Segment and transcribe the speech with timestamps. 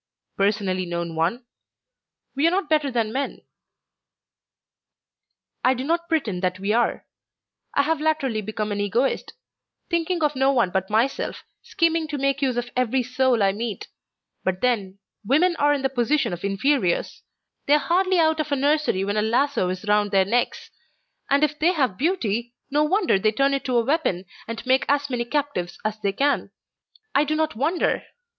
[0.35, 1.45] "Personally known one?
[2.35, 3.41] We are not better than men."
[5.63, 7.05] "I do not pretend that we are.
[7.75, 9.33] I have latterly become an Egoist,
[9.91, 13.89] thinking of no one but myself, scheming to make use of every soul I meet.
[14.43, 17.21] But then, women are in the position of inferiors.
[17.67, 20.71] They are hardly out of the nursery when a lasso is round their necks;
[21.29, 24.83] and if they have beauty, no wonder they turn it to a weapon and make
[24.89, 26.49] as many captives as they can.
[27.13, 28.03] I do not wonder!